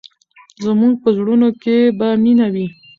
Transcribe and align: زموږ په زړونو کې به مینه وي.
زموږ 0.65 0.93
په 1.03 1.09
زړونو 1.17 1.49
کې 1.61 1.75
به 1.97 2.07
مینه 2.23 2.47
وي. 2.53 2.67